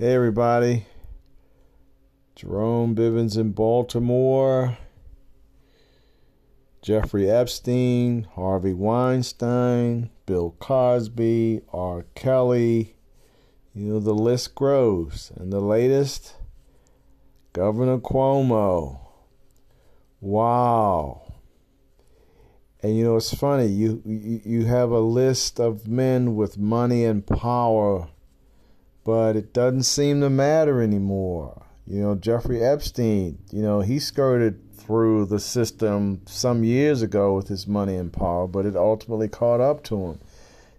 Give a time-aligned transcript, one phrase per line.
[0.00, 0.86] Hey, everybody.
[2.36, 4.78] Jerome Bivens in Baltimore.
[6.82, 12.04] Jeffrey Epstein, Harvey Weinstein, Bill Cosby, R.
[12.14, 12.94] Kelly.
[13.74, 15.32] You know, the list grows.
[15.34, 16.36] And the latest,
[17.52, 19.00] Governor Cuomo.
[20.20, 21.32] Wow.
[22.84, 23.66] And you know, it's funny.
[23.66, 28.06] You, you have a list of men with money and power
[29.08, 31.64] but it doesn't seem to matter anymore.
[31.86, 37.48] You know, Jeffrey Epstein, you know, he skirted through the system some years ago with
[37.48, 40.20] his money and power, but it ultimately caught up to him.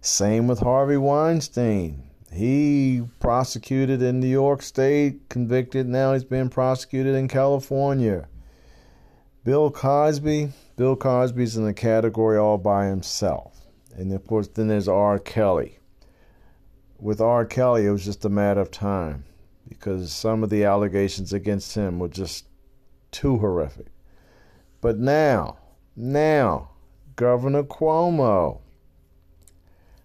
[0.00, 2.04] Same with Harvey Weinstein.
[2.32, 5.88] He prosecuted in New York State, convicted.
[5.88, 8.28] Now he's being prosecuted in California.
[9.42, 10.52] Bill Cosby.
[10.76, 13.66] Bill Cosby's in a category all by himself.
[13.96, 15.18] And of course, then there's R.
[15.18, 15.79] Kelly
[17.00, 17.44] with R.
[17.44, 19.24] Kelly, it was just a matter of time
[19.68, 22.46] because some of the allegations against him were just
[23.10, 23.86] too horrific.
[24.80, 25.58] But now,
[25.96, 26.70] now,
[27.16, 28.60] Governor Cuomo,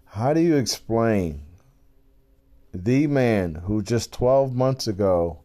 [0.06, 1.42] how do you explain
[2.72, 5.40] the man who just 12 months ago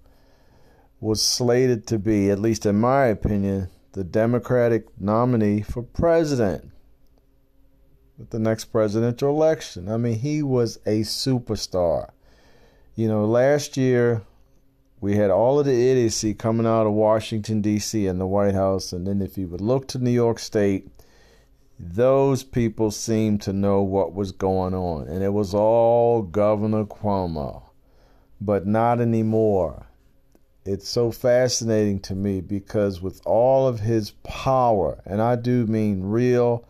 [0.99, 6.70] was slated to be, at least in my opinion, the Democratic nominee for president?
[8.29, 9.89] The next presidential election.
[9.89, 12.11] I mean, he was a superstar.
[12.95, 14.21] You know, last year
[14.99, 18.05] we had all of the idiocy coming out of Washington, D.C.
[18.05, 18.93] and the White House.
[18.93, 20.87] And then if you would look to New York State,
[21.79, 25.07] those people seemed to know what was going on.
[25.07, 27.63] And it was all Governor Cuomo.
[28.39, 29.87] But not anymore.
[30.63, 36.03] It's so fascinating to me because with all of his power, and I do mean
[36.03, 36.67] real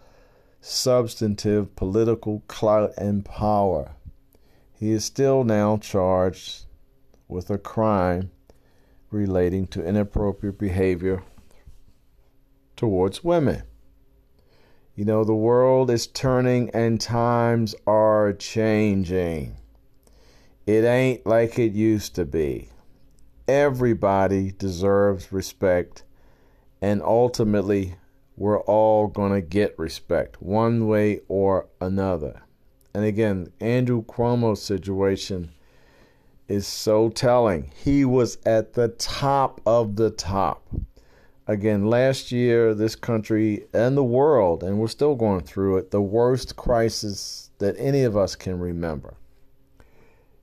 [0.61, 3.95] substantive political clout and power.
[4.71, 6.65] He is still now charged
[7.27, 8.31] with a crime
[9.09, 11.23] relating to inappropriate behavior
[12.75, 13.63] towards women.
[14.95, 19.57] You know, the world is turning and times are changing.
[20.67, 22.69] It ain't like it used to be.
[23.47, 26.03] Everybody deserves respect,
[26.81, 27.95] and ultimately,
[28.37, 32.41] we're all going to get respect one way or another.
[32.93, 35.51] And again, Andrew Cuomo's situation
[36.47, 37.71] is so telling.
[37.75, 40.67] He was at the top of the top.
[41.47, 46.01] Again, last year, this country and the world, and we're still going through it, the
[46.01, 49.15] worst crisis that any of us can remember.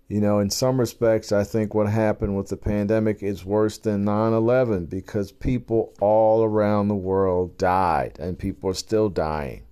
[0.08, 4.06] You know, in some respects, I think what happened with the pandemic is worse than
[4.06, 9.64] 9 11 because people all around the world died and people are still dying.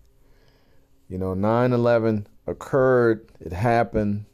[1.09, 4.27] You know, 9 11 occurred, it happened,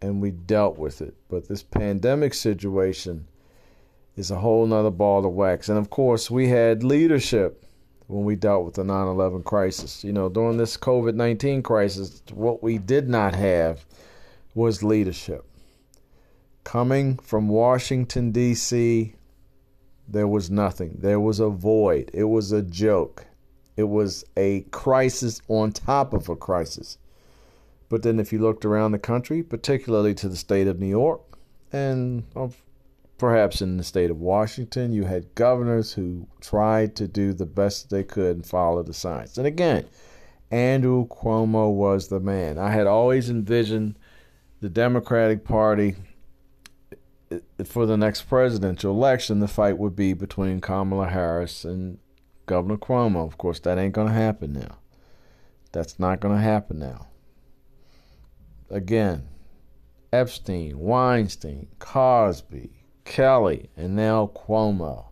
[0.00, 1.14] and we dealt with it.
[1.28, 3.28] But this pandemic situation
[4.16, 5.68] is a whole nother ball of wax.
[5.68, 7.66] And of course, we had leadership
[8.06, 10.02] when we dealt with the 9 11 crisis.
[10.02, 13.84] You know, during this COVID 19 crisis, what we did not have
[14.54, 15.44] was leadership.
[16.64, 19.14] Coming from Washington, D.C.,
[20.08, 20.96] there was nothing.
[20.98, 22.10] There was a void.
[22.12, 23.26] It was a joke.
[23.76, 26.98] It was a crisis on top of a crisis.
[27.88, 31.20] But then, if you looked around the country, particularly to the state of New York,
[31.72, 32.24] and
[33.18, 37.90] perhaps in the state of Washington, you had governors who tried to do the best
[37.90, 39.38] they could and follow the science.
[39.38, 39.86] And again,
[40.50, 42.58] Andrew Cuomo was the man.
[42.58, 43.98] I had always envisioned
[44.62, 45.96] the Democratic Party
[47.64, 51.98] for the next presidential election, the fight would be between Kamala Harris and
[52.46, 53.26] Governor Cuomo.
[53.26, 54.78] Of course, that ain't going to happen now.
[55.72, 57.08] That's not going to happen now.
[58.70, 59.26] Again,
[60.12, 62.70] Epstein, Weinstein, Cosby,
[63.04, 65.06] Kelly, and now Cuomo.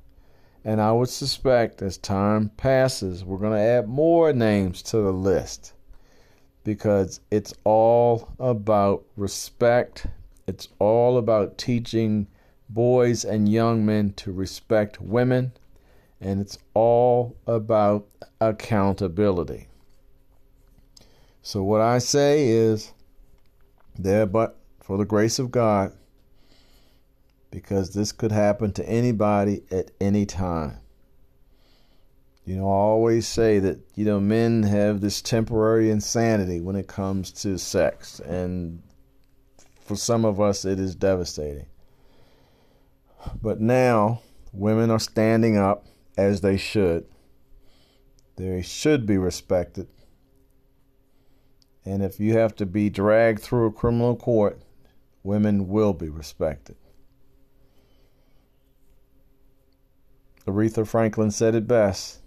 [0.65, 5.13] And I would suspect as time passes, we're going to add more names to the
[5.13, 5.73] list
[6.65, 10.07] because it's all about respect.
[10.47, 12.27] It's all about teaching
[12.69, 15.53] boys and young men to respect women,
[16.21, 18.07] and it's all about
[18.41, 19.69] accountability.
[21.43, 22.93] So, what I say is,
[23.99, 25.93] there but for the grace of God,
[27.51, 30.79] because this could happen to anybody at any time.
[32.51, 36.89] You know, I always say that, you know, men have this temporary insanity when it
[36.89, 38.19] comes to sex.
[38.19, 38.83] And
[39.81, 41.67] for some of us, it is devastating.
[43.41, 45.87] But now, women are standing up
[46.19, 47.07] as they should.
[48.35, 49.87] They should be respected.
[51.85, 54.61] And if you have to be dragged through a criminal court,
[55.23, 56.75] women will be respected.
[60.49, 62.20] Aretha Franklin said it best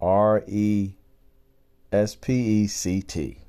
[0.00, 0.92] R E
[1.92, 3.45] S P E C T.